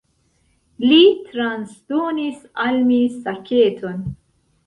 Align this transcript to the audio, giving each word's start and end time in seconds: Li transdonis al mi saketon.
Li 0.83 1.01
transdonis 1.33 2.41
al 2.65 2.79
mi 2.87 2.97
saketon. 3.17 4.01